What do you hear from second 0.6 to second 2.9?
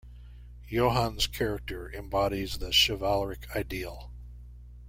Johan's character embodies the